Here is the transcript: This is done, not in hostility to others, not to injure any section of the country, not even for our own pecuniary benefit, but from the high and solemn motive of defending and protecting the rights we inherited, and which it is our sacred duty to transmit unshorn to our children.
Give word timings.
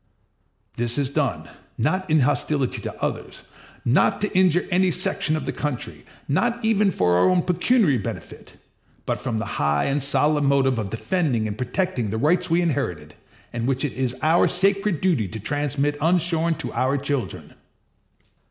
This 0.77 0.97
is 0.97 1.11
done, 1.11 1.47
not 1.77 2.09
in 2.09 2.21
hostility 2.21 2.81
to 2.81 3.03
others, 3.03 3.43
not 3.85 4.19
to 4.21 4.35
injure 4.35 4.65
any 4.71 4.89
section 4.89 5.35
of 5.37 5.45
the 5.45 5.51
country, 5.51 6.03
not 6.27 6.65
even 6.65 6.89
for 6.89 7.17
our 7.17 7.29
own 7.29 7.43
pecuniary 7.43 7.99
benefit, 7.99 8.55
but 9.05 9.19
from 9.19 9.37
the 9.37 9.45
high 9.61 9.83
and 9.85 10.01
solemn 10.01 10.45
motive 10.45 10.79
of 10.79 10.89
defending 10.89 11.47
and 11.47 11.55
protecting 11.55 12.09
the 12.09 12.17
rights 12.17 12.49
we 12.49 12.61
inherited, 12.63 13.13
and 13.53 13.67
which 13.67 13.85
it 13.85 13.93
is 13.93 14.15
our 14.23 14.47
sacred 14.47 15.01
duty 15.01 15.27
to 15.27 15.39
transmit 15.39 15.97
unshorn 16.01 16.55
to 16.55 16.73
our 16.73 16.97
children. 16.97 17.53